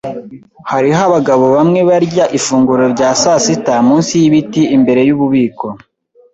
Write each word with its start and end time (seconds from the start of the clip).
Hariho 0.71 0.99
abagabo 1.07 1.45
bamwe 1.55 1.79
barya 1.89 2.25
ifunguro 2.37 2.83
rya 2.93 3.09
sasita 3.21 3.73
munsi 3.87 4.13
yibiti 4.21 4.61
imbere 4.75 5.01
yububiko. 5.09 5.67